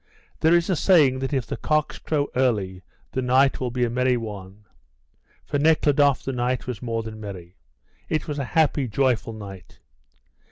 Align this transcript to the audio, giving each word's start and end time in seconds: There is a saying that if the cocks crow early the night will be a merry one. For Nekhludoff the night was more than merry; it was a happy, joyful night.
There 0.39 0.55
is 0.55 0.67
a 0.67 0.75
saying 0.75 1.19
that 1.19 1.31
if 1.31 1.45
the 1.45 1.57
cocks 1.57 1.99
crow 1.99 2.27
early 2.35 2.81
the 3.11 3.21
night 3.21 3.59
will 3.59 3.69
be 3.69 3.83
a 3.85 3.89
merry 3.91 4.17
one. 4.17 4.65
For 5.45 5.59
Nekhludoff 5.59 6.23
the 6.23 6.33
night 6.33 6.65
was 6.65 6.81
more 6.81 7.03
than 7.03 7.19
merry; 7.21 7.55
it 8.09 8.27
was 8.27 8.39
a 8.39 8.45
happy, 8.57 8.87
joyful 8.87 9.33
night. 9.33 9.77